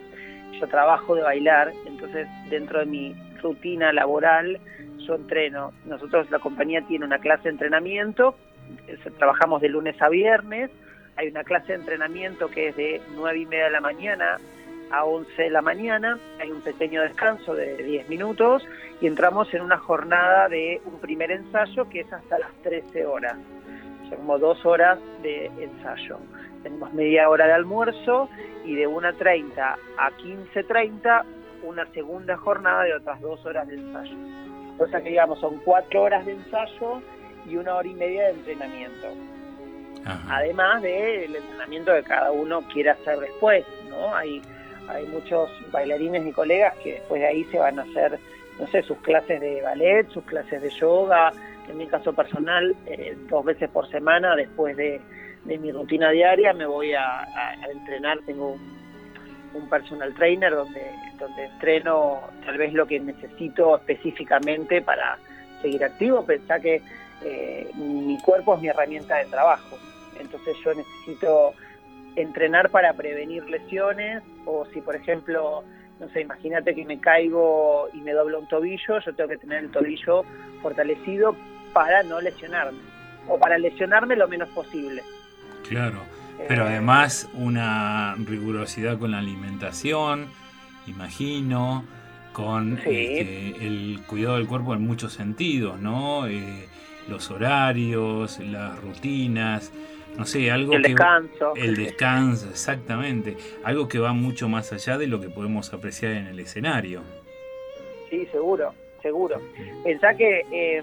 Yo 0.59 0.67
trabajo 0.67 1.15
de 1.15 1.23
bailar, 1.23 1.73
entonces 1.85 2.27
dentro 2.49 2.79
de 2.79 2.85
mi 2.85 3.15
rutina 3.41 3.91
laboral 3.91 4.59
yo 5.05 5.15
entreno. 5.15 5.71
Nosotros, 5.85 6.29
la 6.31 6.39
compañía 6.39 6.81
tiene 6.81 7.05
una 7.05 7.19
clase 7.19 7.43
de 7.43 7.49
entrenamiento, 7.49 8.35
trabajamos 9.17 9.61
de 9.61 9.69
lunes 9.69 10.01
a 10.01 10.09
viernes, 10.09 10.71
hay 11.15 11.29
una 11.29 11.43
clase 11.43 11.73
de 11.73 11.79
entrenamiento 11.79 12.49
que 12.49 12.69
es 12.69 12.75
de 12.75 13.01
9 13.15 13.39
y 13.39 13.45
media 13.45 13.65
de 13.65 13.71
la 13.71 13.81
mañana 13.81 14.37
a 14.91 15.03
11 15.05 15.41
de 15.41 15.49
la 15.49 15.61
mañana, 15.61 16.17
hay 16.39 16.51
un 16.51 16.61
pequeño 16.61 17.01
descanso 17.01 17.55
de 17.55 17.77
10 17.83 18.09
minutos 18.09 18.63
y 19.01 19.07
entramos 19.07 19.53
en 19.53 19.61
una 19.61 19.77
jornada 19.77 20.47
de 20.47 20.81
un 20.85 20.99
primer 20.99 21.31
ensayo 21.31 21.89
que 21.89 22.01
es 22.01 22.13
hasta 22.13 22.39
las 22.39 22.51
13 22.63 23.05
horas, 23.05 23.35
o 24.11 24.15
como 24.15 24.37
dos 24.37 24.65
horas 24.65 24.99
de 25.21 25.47
ensayo. 25.59 26.17
Tenemos 26.65 26.91
media 26.93 27.29
hora 27.29 27.45
de 27.45 27.53
almuerzo 27.53 28.27
y 28.65 28.73
de 28.73 28.87
1.30 28.89 29.53
a 29.99 30.11
15.30 30.17 31.23
una 31.61 31.85
segunda 31.91 32.35
jornada 32.37 32.85
de 32.85 32.95
otras 32.95 33.21
dos 33.21 33.45
horas 33.45 33.67
de 33.67 33.75
ensayo. 33.75 34.17
O 34.79 34.87
sea 34.87 34.99
que 34.99 35.09
digamos 35.09 35.39
son 35.39 35.59
cuatro 35.59 36.01
horas 36.01 36.25
de 36.25 36.31
ensayo 36.31 37.03
y 37.47 37.57
una 37.57 37.75
hora 37.75 37.87
y 37.87 37.93
media 37.93 38.23
de 38.23 38.29
entrenamiento. 38.31 39.07
Además 40.27 40.81
del 40.81 41.35
entrenamiento 41.35 41.93
que 41.93 42.01
cada 42.01 42.31
uno 42.31 42.63
quiera 42.73 42.93
hacer 42.93 43.19
después, 43.19 43.63
¿no? 43.87 44.15
Hay, 44.15 44.41
hay 44.87 45.05
muchos 45.05 45.51
bailarines 45.71 46.25
y 46.25 46.31
colegas 46.31 46.75
que 46.77 46.93
después 46.93 47.21
de 47.21 47.27
ahí 47.27 47.43
se 47.43 47.59
van 47.59 47.77
a 47.77 47.83
hacer, 47.83 48.17
no 48.59 48.65
sé, 48.69 48.81
sus 48.81 48.97
clases 48.97 49.39
de 49.39 49.61
ballet, 49.61 50.09
sus 50.09 50.23
clases 50.23 50.63
de 50.63 50.71
yoga, 50.71 51.31
en 51.69 51.77
mi 51.77 51.85
caso 51.85 52.11
personal, 52.13 52.75
eh, 52.87 53.15
dos 53.29 53.45
veces 53.45 53.69
por 53.69 53.87
semana 53.91 54.35
después 54.35 54.75
de, 54.75 54.99
mi 55.45 55.71
rutina 55.71 56.09
diaria 56.09 56.53
me 56.53 56.65
voy 56.65 56.93
a, 56.93 57.27
entrenar, 57.71 58.19
tengo 58.25 58.53
un, 58.53 58.61
un 59.53 59.69
personal 59.69 60.13
trainer 60.15 60.53
donde, 60.53 60.91
donde 61.19 61.45
entreno 61.45 62.21
tal 62.45 62.57
vez 62.57 62.73
lo 62.73 62.85
que 62.85 62.99
necesito 62.99 63.77
específicamente 63.77 64.81
para 64.81 65.17
seguir 65.61 65.83
activo, 65.83 66.25
pensá 66.25 66.59
que 66.59 66.81
eh, 67.23 67.69
mi 67.75 68.17
cuerpo 68.19 68.55
es 68.55 68.61
mi 68.61 68.67
herramienta 68.67 69.17
de 69.17 69.25
trabajo 69.25 69.77
entonces 70.19 70.55
yo 70.63 70.73
necesito 70.73 71.53
entrenar 72.15 72.69
para 72.69 72.93
prevenir 72.93 73.43
lesiones 73.49 74.23
o 74.45 74.65
si 74.67 74.81
por 74.81 74.95
ejemplo, 74.95 75.63
no 75.99 76.09
sé, 76.09 76.21
imagínate 76.21 76.73
que 76.73 76.85
me 76.85 76.99
caigo 76.99 77.89
y 77.93 77.97
me 78.01 78.13
doblo 78.13 78.39
un 78.39 78.47
tobillo, 78.47 78.99
yo 78.99 79.15
tengo 79.15 79.29
que 79.29 79.37
tener 79.37 79.65
el 79.65 79.71
tobillo 79.71 80.23
fortalecido 80.61 81.35
para 81.73 82.03
no 82.03 82.21
lesionarme 82.21 82.79
o 83.27 83.37
para 83.37 83.57
lesionarme 83.57 84.15
lo 84.15 84.27
menos 84.27 84.49
posible. 84.49 85.01
Claro, 85.67 86.01
pero 86.47 86.65
además 86.65 87.29
una 87.33 88.15
rigurosidad 88.15 88.97
con 88.97 89.11
la 89.11 89.19
alimentación, 89.19 90.27
imagino, 90.87 91.83
con 92.33 92.77
este, 92.77 93.65
el 93.65 94.01
cuidado 94.07 94.35
del 94.35 94.47
cuerpo 94.47 94.73
en 94.73 94.81
muchos 94.81 95.13
sentidos, 95.13 95.79
¿no? 95.79 96.27
Eh, 96.27 96.67
los 97.07 97.31
horarios, 97.31 98.39
las 98.39 98.81
rutinas, 98.81 99.71
no 100.17 100.25
sé, 100.25 100.51
algo 100.51 100.73
el 100.73 100.81
descanso. 100.81 101.53
el 101.55 101.75
descanso, 101.75 102.49
exactamente. 102.49 103.37
Algo 103.63 103.87
que 103.87 103.99
va 103.99 104.13
mucho 104.13 104.47
más 104.47 104.71
allá 104.71 104.97
de 104.97 105.07
lo 105.07 105.19
que 105.19 105.29
podemos 105.29 105.73
apreciar 105.73 106.13
en 106.13 106.27
el 106.27 106.39
escenario. 106.39 107.01
Sí, 108.09 108.25
seguro, 108.31 108.73
seguro. 109.01 109.41
Pensá 109.83 110.15
que, 110.15 110.41
eh, 110.51 110.81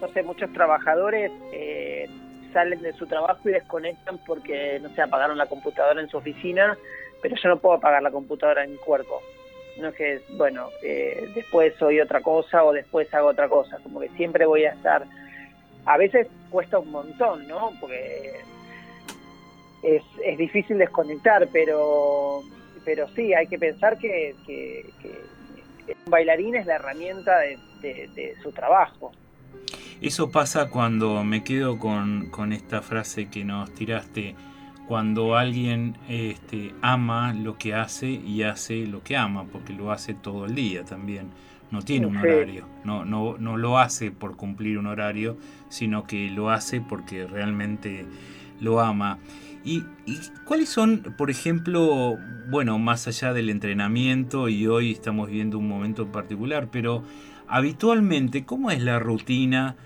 no 0.00 0.08
sé, 0.12 0.22
muchos 0.22 0.52
trabajadores 0.52 1.30
eh, 1.52 1.91
salen 2.52 2.82
de 2.82 2.92
su 2.92 3.06
trabajo 3.06 3.48
y 3.48 3.52
desconectan 3.52 4.18
porque, 4.26 4.78
no 4.80 4.88
sé, 4.90 5.02
apagaron 5.02 5.38
la 5.38 5.46
computadora 5.46 6.00
en 6.00 6.08
su 6.08 6.16
oficina, 6.18 6.76
pero 7.20 7.36
yo 7.36 7.48
no 7.48 7.58
puedo 7.58 7.76
apagar 7.76 8.02
la 8.02 8.10
computadora 8.10 8.64
en 8.64 8.72
mi 8.72 8.78
cuerpo. 8.78 9.22
No 9.78 9.88
es 9.88 9.94
que, 9.94 10.20
bueno, 10.36 10.68
eh, 10.82 11.28
después 11.34 11.74
soy 11.78 12.00
otra 12.00 12.20
cosa 12.20 12.64
o 12.64 12.72
después 12.72 13.12
hago 13.14 13.28
otra 13.28 13.48
cosa. 13.48 13.78
Como 13.82 14.00
que 14.00 14.08
siempre 14.10 14.46
voy 14.46 14.64
a 14.64 14.72
estar... 14.72 15.04
A 15.84 15.96
veces 15.96 16.28
cuesta 16.50 16.78
un 16.78 16.90
montón, 16.90 17.48
¿no? 17.48 17.72
Porque 17.80 18.40
es, 19.82 20.02
es 20.24 20.38
difícil 20.38 20.78
desconectar, 20.78 21.48
pero, 21.52 22.42
pero 22.84 23.08
sí, 23.14 23.34
hay 23.34 23.46
que 23.46 23.58
pensar 23.58 23.98
que, 23.98 24.34
un 26.04 26.10
bailarín 26.10 26.54
es 26.54 26.66
la 26.66 26.76
herramienta 26.76 27.38
de, 27.80 28.36
su 28.42 28.52
trabajo. 28.52 29.12
Eso 30.02 30.32
pasa 30.32 30.68
cuando 30.68 31.22
me 31.22 31.44
quedo 31.44 31.78
con, 31.78 32.26
con 32.30 32.52
esta 32.52 32.82
frase 32.82 33.28
que 33.28 33.44
nos 33.44 33.72
tiraste, 33.72 34.34
cuando 34.88 35.36
alguien 35.36 35.96
este, 36.08 36.74
ama 36.82 37.32
lo 37.32 37.56
que 37.56 37.72
hace 37.74 38.08
y 38.08 38.42
hace 38.42 38.84
lo 38.88 39.04
que 39.04 39.16
ama, 39.16 39.44
porque 39.44 39.72
lo 39.72 39.92
hace 39.92 40.14
todo 40.14 40.46
el 40.46 40.56
día 40.56 40.84
también. 40.84 41.28
No 41.70 41.82
tiene 41.82 42.06
un 42.06 42.16
horario, 42.16 42.66
no, 42.82 43.04
no, 43.04 43.38
no 43.38 43.56
lo 43.56 43.78
hace 43.78 44.10
por 44.10 44.36
cumplir 44.36 44.76
un 44.76 44.88
horario, 44.88 45.38
sino 45.68 46.04
que 46.04 46.28
lo 46.30 46.50
hace 46.50 46.80
porque 46.80 47.28
realmente 47.28 48.04
lo 48.60 48.80
ama. 48.80 49.20
¿Y, 49.64 49.84
cuáles 50.44 50.68
son, 50.68 51.14
por 51.16 51.30
ejemplo, 51.30 52.18
bueno, 52.50 52.76
más 52.80 53.06
allá 53.06 53.32
del 53.32 53.50
entrenamiento 53.50 54.48
y 54.48 54.66
hoy 54.66 54.90
estamos 54.90 55.30
viendo 55.30 55.58
un 55.58 55.68
momento 55.68 56.02
en 56.02 56.10
particular, 56.10 56.70
pero 56.72 57.04
habitualmente, 57.46 58.44
¿cómo 58.44 58.72
es 58.72 58.82
la 58.82 58.98
rutina 58.98 59.76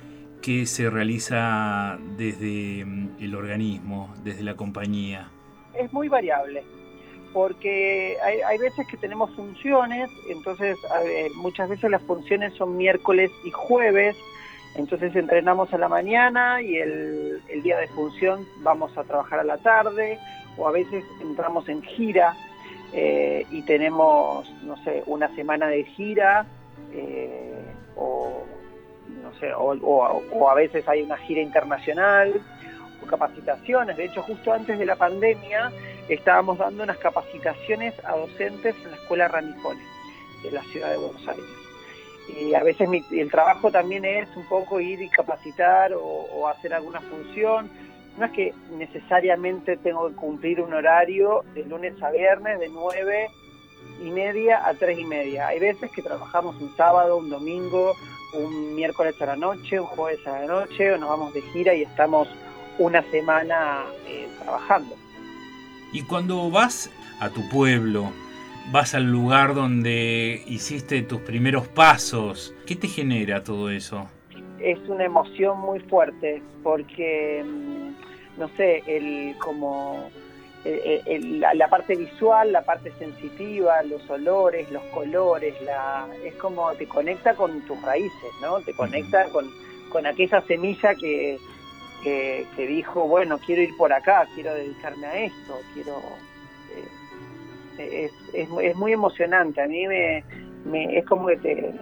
que 0.47 0.65
se 0.65 0.89
realiza 0.89 1.99
desde 2.17 2.85
mm, 2.85 3.17
el 3.19 3.35
organismo, 3.35 4.15
desde 4.23 4.45
la 4.45 4.55
compañía? 4.55 5.29
Es 5.75 5.93
muy 5.93 6.09
variable, 6.09 6.63
porque 7.33 8.17
hay, 8.23 8.57
veces 8.59 8.87
que 8.87 8.97
tenemos 8.97 9.35
funciones, 9.35 10.09
entonces 10.31 10.79
muchas 11.35 11.69
veces 11.69 11.91
las 11.91 12.01
funciones 12.03 12.55
son 12.55 12.77
miércoles 12.77 13.33
y 13.45 13.51
jueves, 13.51 14.17
entonces 14.77 15.17
entrenamos 15.17 15.75
a 15.75 15.79
la 15.79 15.89
mañana 15.89 16.63
y 16.63 16.77
el, 16.77 17.43
día 17.65 17.79
de 17.79 17.89
función 17.89 18.47
vamos 18.59 18.97
a 18.97 19.03
trabajar 19.03 19.41
a 19.41 19.45
la 19.45 19.59
tarde 19.59 20.17
o 20.57 20.69
a 20.69 20.71
veces 20.71 21.05
entramos 21.21 21.69
en 21.69 21.83
gira 21.83 22.37
eh, 22.93 23.45
y 23.51 23.63
tenemos, 23.63 24.49
no 24.63 24.77
sé, 24.85 25.03
una 25.07 25.35
semana 25.35 25.67
de 25.67 25.83
gira 25.83 26.47
eh, 26.93 27.65
o, 27.97 28.45
sé, 29.37 29.53
o, 29.55 30.51
a 30.51 30.55
veces 30.55 30.87
hay 30.89 31.03
una 31.03 31.17
gira 31.19 31.41
internacional 31.41 32.35
o 33.03 33.07
capacitaciones. 33.07 33.97
De 33.97 34.05
hecho, 34.05 34.23
justo 34.23 34.53
antes 34.53 34.79
de 34.79 34.87
la 34.87 34.97
pandemia 34.97 35.73
estábamos 36.09 36.59
dando 36.59 36.83
unas 36.83 36.99
capacitaciones 36.99 37.95
a 38.05 38.17
docentes 38.17 38.75
en 38.85 38.91
la 38.91 38.97
Escuela 38.97 39.29
Ranicone 39.29 39.83
de 40.43 40.51
la 40.53 40.63
ciudad 40.63 40.91
de 40.91 40.99
Buenos 40.99 41.27
Aires 41.29 41.67
y 42.29 42.55
a 42.55 42.63
veces 42.63 42.89
el 43.11 43.31
trabajo 43.31 43.71
también 43.71 44.05
es 44.05 44.29
un 44.37 44.47
poco 44.49 44.81
ir 44.81 45.01
y 45.01 45.09
capacitar 45.09 45.93
o, 45.95 46.49
hacer 46.49 46.75
alguna 46.75 47.01
función. 47.01 47.71
No 48.19 48.27
es 48.27 48.33
que 48.33 48.55
necesariamente 48.79 49.77
tengo 49.77 50.09
que 50.09 50.15
cumplir 50.15 50.61
un 50.61 50.73
horario 50.73 51.45
de 51.55 51.65
lunes 51.65 52.01
a 52.03 52.11
viernes 52.11 52.59
de 52.59 52.69
nueve 52.69 53.29
y 54.03 54.11
media 54.11 54.67
a 54.67 54.75
tres 54.75 54.99
y 54.99 55.05
media. 55.05 55.49
Hay 55.49 55.61
veces 55.61 55.91
que 55.91 56.03
trabajamos 56.03 56.61
un 56.61 56.75
sábado, 56.77 57.17
un 57.17 57.31
domingo, 57.31 57.95
un 58.35 58.75
miércoles 58.75 59.21
a 59.21 59.27
la 59.27 59.37
noche, 59.37 59.81
un 59.81 59.87
jueves 59.87 60.27
a 60.27 60.41
la 60.41 60.47
noche, 60.47 60.93
o 60.93 60.99
nos 60.99 61.09
vamos 61.09 61.35
de 61.35 61.43
gira 61.43 61.75
y 61.75 61.83
estamos 61.83 62.29
una 62.79 63.03
semana 63.11 63.85
eh, 64.07 64.29
trabajando. 64.43 64.95
Y 65.93 66.03
cuando 66.03 66.51
vas 66.51 66.91
a 67.21 67.31
tu 67.31 67.49
pueblo, 67.49 68.11
vas 68.73 68.95
al 68.95 69.11
lugar 69.11 69.55
donde 69.55 70.43
hiciste 70.47 71.03
tus 71.03 71.21
primeros 71.21 71.69
pasos. 71.69 72.55
¿Qué 72.67 72.77
te 72.77 72.89
genera 72.89 73.43
todo 73.43 73.71
eso? 73.71 74.09
Es 74.61 74.79
una 74.89 75.05
emoción 75.05 75.61
muy 75.61 75.81
fuerte 75.81 76.43
porque, 76.63 77.45
mm, 77.45 78.41
no 78.41 78.49
sé, 78.57 78.83
el 78.87 79.37
como 79.39 80.11
eh, 80.69 81.03
eh, 81.07 81.21
la, 81.55 81.69
parte 81.69 81.95
visual, 81.95 82.51
la 82.51 82.63
parte 82.63 82.91
sensitiva, 82.99 83.85
los 83.85 84.09
olores, 84.11 84.69
los 84.73 84.83
colores, 84.85 85.55
la, 85.63 86.09
es 86.25 86.35
como 86.35 86.73
te 86.73 86.89
conecta 86.89 87.35
con 87.35 87.61
tus 87.63 87.81
raíces, 87.83 88.31
¿no? 88.43 88.61
Te 88.63 88.75
conecta 88.75 89.29
con, 89.31 89.49
con 89.91 90.07
aquella 90.07 90.41
semilla 90.41 90.97
que, 90.97 91.39
que, 92.03 92.67
dijo, 92.67 93.07
bueno, 93.07 93.39
quiero 93.39 93.63
ir 93.63 93.77
por 93.77 93.93
acá, 93.93 94.27
quiero 94.35 94.55
dedicarme 94.55 95.07
a 95.07 95.25
esto, 95.25 95.61
quiero... 95.73 96.03
Eh, 97.79 98.11
es, 98.33 98.49
es, 98.61 98.77
muy 98.77 98.93
emocionante, 98.93 99.63
a 99.63 99.69
mí 99.69 99.87
me, 99.87 100.25
me, 100.65 100.99
es 100.99 101.07
como 101.07 101.29
que 101.29 101.37
te... 101.37 101.75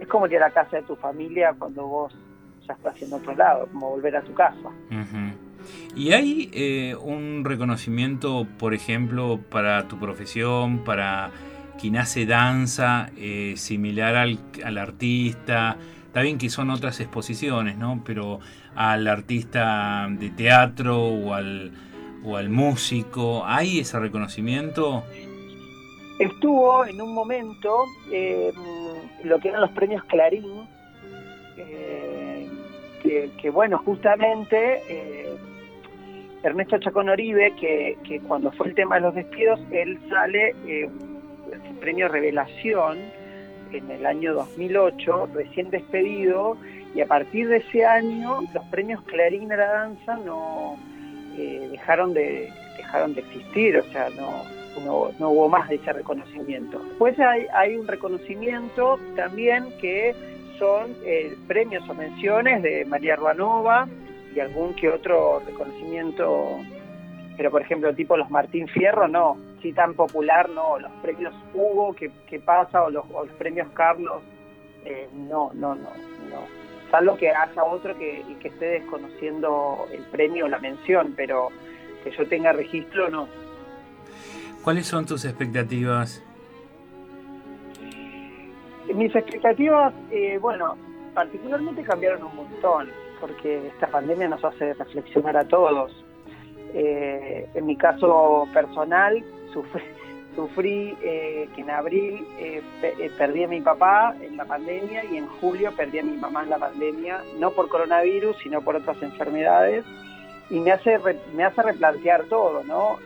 Es 0.00 0.08
como 0.08 0.26
ir 0.26 0.38
a 0.38 0.48
la 0.48 0.50
casa 0.50 0.78
de 0.78 0.82
tu 0.84 0.96
familia 0.96 1.54
cuando 1.58 1.86
vos 1.86 2.16
ya 2.66 2.72
estás 2.72 3.02
en 3.02 3.12
otro 3.12 3.34
lado, 3.34 3.66
como 3.70 3.90
volver 3.90 4.16
a 4.16 4.22
tu 4.22 4.32
casa. 4.32 4.70
¿Y 5.96 6.12
hay 6.12 6.50
eh, 6.52 6.94
un 6.94 7.44
reconocimiento, 7.44 8.46
por 8.58 8.74
ejemplo, 8.74 9.40
para 9.50 9.88
tu 9.88 9.98
profesión, 9.98 10.84
para 10.84 11.32
quien 11.80 11.96
hace 11.96 12.26
danza, 12.26 13.10
eh, 13.16 13.54
similar 13.56 14.14
al, 14.14 14.38
al, 14.64 14.78
artista? 14.78 15.76
Está 16.06 16.22
bien 16.22 16.38
que 16.38 16.48
son 16.48 16.70
otras 16.70 17.00
exposiciones, 17.00 17.76
¿no? 17.76 18.02
Pero 18.04 18.38
al 18.76 19.08
artista 19.08 20.06
de 20.10 20.30
teatro 20.30 21.02
o 21.02 21.34
al, 21.34 21.72
o 22.24 22.36
al 22.36 22.50
músico, 22.50 23.44
¿hay 23.44 23.80
ese 23.80 23.98
reconocimiento? 23.98 25.02
Estuvo 26.20 26.84
en 26.84 27.00
un 27.00 27.14
momento 27.14 27.84
eh, 28.12 28.52
lo 29.24 29.40
que 29.40 29.48
eran 29.48 29.60
los 29.62 29.70
premios 29.70 30.04
Clarín, 30.04 30.68
que, 33.02 33.30
que, 33.40 33.50
bueno, 33.50 33.78
justamente 33.78 34.82
Ernesto 36.42 36.78
Chacón 36.78 37.08
Oribe, 37.08 37.54
que, 37.56 38.20
cuando 38.26 38.50
fue 38.52 38.68
el 38.68 38.74
tema 38.74 38.96
de 38.96 39.02
los 39.02 39.14
despidos, 39.14 39.60
él 39.70 39.98
sale 40.08 40.54
eh, 40.66 40.88
premio 41.80 42.08
Revelación 42.08 42.98
en 43.72 43.90
el 43.90 44.06
año 44.06 44.34
2008, 44.34 45.30
recién 45.34 45.70
despedido, 45.70 46.56
y 46.94 47.00
a 47.00 47.06
partir 47.06 47.48
de 47.48 47.58
ese 47.58 47.84
año 47.84 48.40
los 48.52 48.64
premios 48.66 49.02
Clarín 49.04 49.52
a 49.52 49.56
la 49.56 49.66
danza 49.66 50.16
no 50.16 50.76
eh, 51.38 51.68
dejaron 51.70 52.12
de 52.14 52.52
dejaron 52.76 53.14
de 53.14 53.20
existir, 53.20 53.76
o 53.76 53.84
sea, 53.84 54.08
no, 54.10 55.12
no, 55.18 55.30
hubo 55.30 55.48
más 55.48 55.68
de 55.68 55.76
ese 55.76 55.92
reconocimiento. 55.92 56.78
Después 56.78 57.18
hay, 57.20 57.46
hay 57.52 57.76
un 57.76 57.86
reconocimiento 57.86 58.98
también 59.14 59.66
que 59.80 60.14
son 60.58 60.94
eh, 61.04 61.36
premios 61.46 61.88
o 61.88 61.94
menciones 61.94 62.62
de 62.62 62.84
María 62.86 63.16
Ruanova, 63.16 63.86
y 64.34 64.40
algún 64.40 64.74
que 64.74 64.88
otro 64.88 65.40
reconocimiento, 65.40 66.58
pero 67.36 67.50
por 67.50 67.62
ejemplo 67.62 67.94
tipo 67.94 68.16
los 68.16 68.30
Martín 68.30 68.68
Fierro 68.68 69.08
no, 69.08 69.36
si 69.60 69.72
tan 69.72 69.94
popular 69.94 70.48
no, 70.50 70.78
los 70.78 70.92
premios 71.02 71.34
Hugo 71.54 71.94
que, 71.94 72.10
pasa 72.40 72.82
o 72.84 72.90
los, 72.90 73.04
premios 73.38 73.68
Carlos, 73.74 74.22
eh, 74.84 75.08
no, 75.14 75.50
no, 75.54 75.74
no, 75.74 75.90
no. 76.30 76.60
Salvo 76.90 77.16
que 77.16 77.30
haya 77.30 77.62
otro 77.62 77.96
que, 77.96 78.24
que 78.40 78.48
esté 78.48 78.66
desconociendo 78.66 79.86
el 79.92 80.02
premio 80.04 80.46
o 80.46 80.48
la 80.48 80.58
mención, 80.58 81.14
pero 81.16 81.50
que 82.02 82.10
yo 82.10 82.26
tenga 82.26 82.52
registro 82.52 83.08
no. 83.10 83.28
¿Cuáles 84.62 84.86
son 84.86 85.06
tus 85.06 85.24
expectativas? 85.24 86.22
Mis 88.92 89.14
expectativas, 89.14 89.94
eh, 90.10 90.38
bueno, 90.38 90.76
particularmente 91.14 91.82
cambiaron 91.82 92.24
un 92.24 92.36
montón 92.36 92.90
porque 93.20 93.68
esta 93.68 93.86
pandemia 93.88 94.28
nos 94.28 94.44
hace 94.44 94.74
reflexionar 94.74 95.36
a 95.36 95.44
todos. 95.44 95.92
Eh, 96.72 97.48
en 97.54 97.66
mi 97.66 97.76
caso 97.76 98.48
personal, 98.52 99.22
sufrí, 100.36 100.96
eh, 101.02 101.48
que 101.54 101.60
en 101.60 101.70
abril 101.70 102.26
eh, 102.38 102.62
perdí 103.18 103.44
a 103.44 103.48
mi 103.48 103.60
papá 103.60 104.14
en 104.20 104.36
la 104.36 104.44
pandemia 104.44 105.04
y 105.04 105.16
en 105.16 105.26
julio 105.26 105.72
perdí 105.76 105.98
a 105.98 106.04
mi 106.04 106.16
mamá 106.16 106.44
en 106.44 106.50
la 106.50 106.58
pandemia, 106.58 107.22
no 107.38 107.50
por 107.50 107.68
coronavirus, 107.68 108.36
sino 108.42 108.62
por 108.62 108.76
otras 108.76 109.02
enfermedades. 109.02 109.84
Y 110.48 110.58
me 110.58 110.72
hace, 110.72 110.98
me 111.34 111.44
hace 111.44 111.62
replantear 111.62 112.24
todo, 112.24 112.64
¿no? 112.64 112.98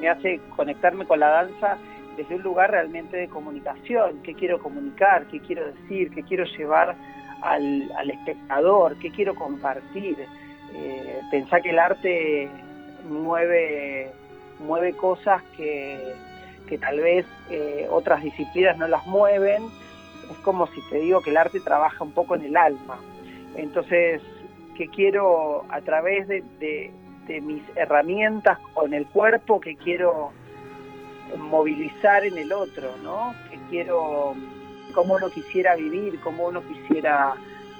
me 0.00 0.08
hace 0.08 0.40
conectarme 0.54 1.06
con 1.06 1.18
la 1.18 1.28
danza 1.28 1.78
desde 2.18 2.34
un 2.34 2.42
lugar 2.42 2.72
realmente 2.72 3.16
de 3.16 3.28
comunicación, 3.28 4.20
qué 4.22 4.34
quiero 4.34 4.58
comunicar, 4.58 5.26
qué 5.28 5.40
quiero 5.40 5.66
decir, 5.66 6.10
qué 6.10 6.24
quiero 6.24 6.44
llevar 6.44 6.96
al, 7.42 8.10
espectador, 8.10 8.96
qué 8.98 9.10
quiero 9.10 9.34
compartir. 9.34 10.16
Eh, 10.74 11.20
pensar 11.30 11.62
que 11.62 11.70
el 11.70 11.78
arte 11.78 12.48
mueve, 13.08 14.10
mueve 14.60 14.92
cosas 14.94 15.42
que, 15.56 16.14
tal 16.80 17.00
vez 17.00 17.26
eh, 17.50 17.86
otras 17.90 18.22
disciplinas 18.22 18.76
no 18.76 18.88
las 18.88 19.06
mueven. 19.06 19.64
Es 20.30 20.36
como 20.38 20.66
si 20.68 20.80
te 20.90 21.00
digo 21.00 21.22
que 21.22 21.30
el 21.30 21.36
arte 21.36 21.60
trabaja 21.60 22.04
un 22.04 22.12
poco 22.12 22.34
en 22.34 22.44
el 22.44 22.56
alma. 22.56 22.98
Entonces, 23.56 24.20
que 24.76 24.88
quiero 24.88 25.64
a 25.70 25.80
través 25.80 26.28
de, 26.28 26.42
de 26.58 27.40
mis 27.40 27.62
herramientas 27.76 28.58
con 28.74 28.94
el 28.94 29.06
cuerpo, 29.06 29.60
que 29.60 29.76
quiero 29.76 30.32
movilizar 31.36 32.24
en 32.24 32.38
el 32.38 32.52
otro, 32.52 32.96
¿no? 33.02 33.34
Que 33.50 33.58
quiero 33.70 34.34
cómo 34.98 35.14
uno 35.14 35.30
quisiera 35.30 35.76
vivir, 35.76 36.18
cómo 36.18 36.48
uno 36.48 36.60
quisiera 36.60 37.32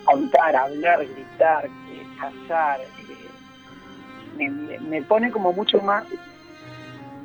contar, 0.05 0.55
hablar, 0.55 1.05
gritar, 1.05 1.67
eh, 1.67 2.07
callar. 2.17 2.79
Eh, 4.39 4.49
me, 4.89 5.03
pone 5.03 5.33
como 5.33 5.53
mucho 5.53 5.81
más, 5.81 6.05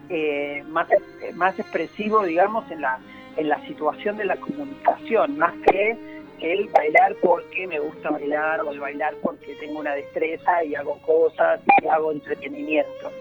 eh, 0.10 0.64
más, 0.68 0.88
más 1.36 1.60
expresivo, 1.60 2.24
digamos, 2.24 2.72
en 2.72 2.82
la, 2.82 2.98
en 3.38 3.50
la 3.50 3.64
situación 3.68 4.18
de 4.18 4.26
la 4.26 4.36
comunicación, 4.38 5.38
más 5.38 5.54
que 5.68 5.96
el 6.40 6.68
bailar 6.70 7.16
porque 7.22 7.68
me 7.68 7.80
gusta 7.80 8.10
bailar 8.10 8.62
o 8.62 8.72
el 8.72 8.80
bailar 8.80 9.14
porque 9.22 9.54
tengo 9.60 9.80
una 9.80 9.94
destreza 9.94 10.64
y 10.64 10.74
hago 10.74 10.98
cosas 11.04 11.62
y 11.84 11.88
hago 11.88 12.12
entretenimiento. 12.12 13.12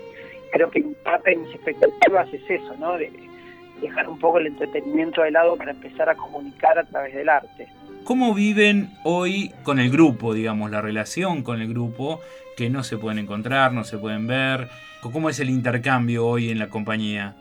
Creo 0.53 0.71
que 0.71 0.81
parte 1.05 1.33
de 1.33 1.37
mis 1.37 1.55
expectativas 1.55 2.33
es 2.33 2.49
eso, 2.49 2.75
¿no? 2.79 2.97
De, 2.97 3.32
dejar 3.83 4.09
un 4.09 4.19
poco 4.19 4.39
el 4.39 4.47
entretenimiento 4.47 5.23
de 5.23 5.31
lado 5.31 5.57
para 5.57 5.73
empezar 5.73 6.09
a 6.09 6.15
comunicar 6.15 6.79
a 6.79 6.85
través 6.85 7.15
del 7.15 7.29
arte. 7.29 7.69
¿Cómo 8.05 8.35
viven 8.35 8.91
hoy 9.05 9.53
con 9.63 9.79
el 9.79 9.91
grupo, 9.91 10.35
digamos, 10.35 10.71
la 10.71 10.81
relación 10.81 11.43
con 11.43 11.61
el 11.61 11.69
grupo, 11.69 12.21
que 12.57 12.69
no 12.69 12.83
se 12.83 12.99
pueden 12.99 13.19
encontrar, 13.19 13.73
no 13.73 13.85
se 13.85 13.99
pueden 13.99 14.27
ver? 14.27 14.69
¿Cómo 15.01 15.29
es 15.29 15.39
el 15.41 15.51
intercambio 15.51 16.27
hoy 16.27 16.51
en 16.51 16.59
la 16.59 16.69
compañía? 16.69 17.35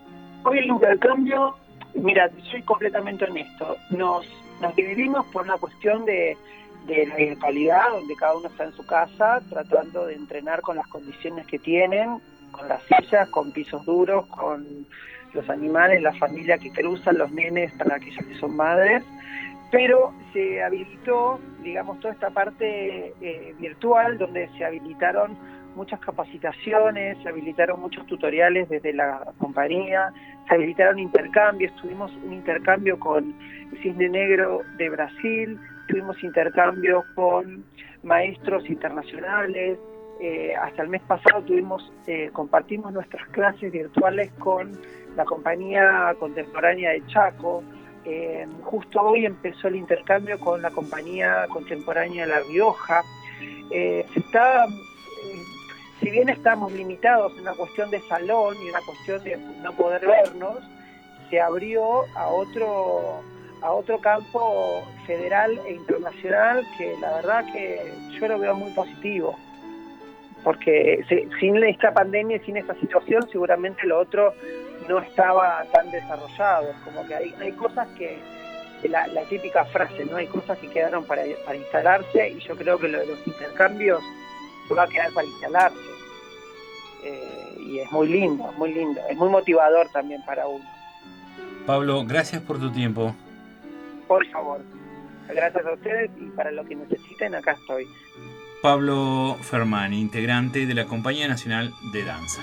Hoy 0.43 0.59
el 0.59 0.67
intercambio, 0.67 1.55
mira, 1.95 2.29
soy 2.49 2.61
completamente 2.63 3.25
honesto, 3.25 3.77
nos, 3.89 4.25
nos 4.61 4.75
dividimos 4.75 5.25
por 5.27 5.43
una 5.43 5.57
cuestión 5.57 6.05
de, 6.05 6.37
de 6.85 7.05
la 7.07 7.15
virtualidad, 7.15 7.89
donde 7.91 8.15
cada 8.15 8.35
uno 8.35 8.47
está 8.47 8.65
en 8.65 8.73
su 8.73 8.85
casa, 8.85 9.41
tratando 9.49 10.07
de 10.07 10.15
entrenar 10.15 10.61
con 10.61 10.75
las 10.75 10.87
condiciones 10.87 11.45
que 11.47 11.59
tienen, 11.59 12.19
con 12.51 12.67
las 12.67 12.81
sillas, 12.83 13.29
con 13.29 13.51
pisos 13.51 13.85
duros, 13.85 14.25
con 14.27 14.85
los 15.33 15.49
animales, 15.49 16.01
la 16.01 16.13
familia 16.13 16.57
que 16.57 16.71
cruzan, 16.71 17.17
los 17.17 17.31
nenes 17.31 17.71
para 17.73 17.95
aquellos 17.95 18.25
que 18.25 18.35
son 18.35 18.55
madres, 18.55 19.03
pero 19.71 20.13
se 20.33 20.61
habilitó, 20.61 21.39
digamos, 21.63 21.99
toda 21.99 22.13
esta 22.13 22.29
parte 22.29 23.13
eh, 23.21 23.55
virtual 23.59 24.17
donde 24.17 24.49
se 24.57 24.65
habilitaron 24.65 25.37
muchas 25.75 25.99
capacitaciones, 26.01 27.17
se 27.23 27.29
habilitaron 27.29 27.79
muchos 27.79 28.05
tutoriales 28.07 28.67
desde 28.67 28.93
la 28.93 29.31
compañía, 29.37 30.11
se 30.47 30.55
habilitaron 30.55 30.99
intercambios, 30.99 31.73
tuvimos 31.77 32.11
un 32.25 32.33
intercambio 32.33 32.99
con 32.99 33.33
Cisne 33.81 34.09
Negro 34.09 34.61
de 34.77 34.89
Brasil, 34.89 35.59
tuvimos 35.87 36.21
intercambios 36.23 37.05
con 37.15 37.63
maestros 38.03 38.69
internacionales, 38.69 39.77
eh, 40.23 40.53
hasta 40.55 40.83
el 40.83 40.89
mes 40.89 41.01
pasado 41.01 41.41
tuvimos, 41.41 41.91
eh, 42.05 42.29
compartimos 42.31 42.93
nuestras 42.93 43.27
clases 43.29 43.71
virtuales 43.71 44.31
con 44.37 44.79
la 45.15 45.25
compañía 45.25 46.15
contemporánea 46.19 46.91
de 46.91 47.03
Chaco. 47.07 47.63
Eh, 48.05 48.45
justo 48.61 49.01
hoy 49.01 49.25
empezó 49.25 49.67
el 49.67 49.77
intercambio 49.77 50.39
con 50.39 50.61
la 50.61 50.69
compañía 50.69 51.47
contemporánea 51.49 52.27
de 52.27 52.33
La 52.33 52.39
Rioja. 52.41 53.01
está, 53.71 54.67
si 55.99 56.11
bien 56.11 56.29
estamos 56.29 56.71
limitados 56.71 57.33
en 57.33 57.41
una 57.41 57.53
cuestión 57.53 57.89
de 57.89 57.99
salón 58.01 58.55
y 58.63 58.69
una 58.69 58.81
cuestión 58.81 59.23
de 59.23 59.37
no 59.63 59.71
poder 59.73 60.05
vernos, 60.05 60.59
se 61.31 61.41
abrió 61.41 62.03
a 62.15 62.27
otro 62.27 63.23
a 63.63 63.71
otro 63.71 63.99
campo 63.99 64.83
federal 65.07 65.59
e 65.65 65.73
internacional 65.73 66.63
que 66.77 66.95
la 66.99 67.13
verdad 67.15 67.45
que 67.53 67.91
yo 68.19 68.27
lo 68.27 68.39
veo 68.39 68.55
muy 68.55 68.71
positivo 68.71 69.35
porque 70.43 71.05
sin 71.39 71.63
esta 71.63 71.93
pandemia 71.93 72.37
y 72.37 72.39
sin 72.41 72.57
esta 72.57 72.73
situación 72.75 73.27
seguramente 73.31 73.85
lo 73.85 73.99
otro 73.99 74.33
no 74.87 74.99
estaba 74.99 75.63
tan 75.71 75.91
desarrollado, 75.91 76.73
como 76.83 77.05
que 77.05 77.15
hay, 77.15 77.35
hay 77.39 77.51
cosas 77.53 77.87
que, 77.89 78.17
la, 78.89 79.05
típica 79.29 79.63
frase, 79.65 80.05
¿no? 80.05 80.17
Hay 80.17 80.27
cosas 80.27 80.57
que 80.57 80.67
quedaron 80.67 81.05
para, 81.05 81.21
para 81.45 81.57
instalarse 81.57 82.29
y 82.29 82.39
yo 82.39 82.55
creo 82.55 82.79
que 82.79 82.87
lo 82.87 82.99
de 82.99 83.07
los 83.07 83.27
intercambios 83.27 84.01
va 84.75 84.83
a 84.83 84.87
quedar 84.87 85.11
para 85.13 85.27
instalarse. 85.27 85.77
eh, 87.03 87.55
y 87.59 87.79
es 87.79 87.91
muy 87.91 88.07
lindo, 88.07 88.51
muy 88.57 88.73
lindo, 88.73 88.99
es 89.09 89.15
muy 89.15 89.29
motivador 89.29 89.87
también 89.89 90.23
para 90.25 90.47
uno. 90.47 90.65
Pablo, 91.65 92.03
gracias 92.05 92.41
por 92.41 92.59
tu 92.59 92.71
tiempo. 92.71 93.15
Por 94.07 94.25
favor, 94.27 94.61
gracias 95.29 95.65
a 95.65 95.73
ustedes 95.73 96.09
y 96.19 96.25
para 96.31 96.51
lo 96.51 96.65
que 96.65 96.75
necesiten, 96.75 97.35
acá 97.35 97.51
estoy. 97.51 97.87
Pablo 98.61 99.37
Fermani, 99.41 99.99
integrante 99.99 100.65
de 100.65 100.73
la 100.73 100.85
Compañía 100.85 101.27
Nacional 101.27 101.73
de 101.91 102.05
Danza. 102.05 102.41